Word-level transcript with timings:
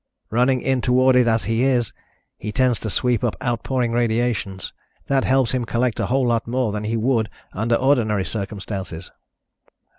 Running 0.31 0.61
in 0.61 0.81
toward 0.81 1.15
it 1.15 1.27
as 1.27 1.43
he 1.43 1.61
is, 1.63 1.93
he 2.39 2.51
tends 2.51 2.79
to 2.79 2.89
sweep 2.89 3.23
up 3.23 3.35
outpouring 3.39 3.91
radiations. 3.91 4.73
That 5.05 5.25
helps 5.25 5.51
him 5.51 5.63
collect 5.63 5.99
a 5.99 6.07
whole 6.07 6.25
lot 6.25 6.47
more 6.47 6.71
than 6.71 6.85
he 6.85 6.97
would 6.97 7.29
under 7.53 7.75
ordinary 7.75 8.25
circumstances." 8.25 9.11